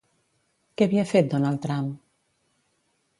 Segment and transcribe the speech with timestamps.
[0.77, 1.91] Que havia fet Donald Trump?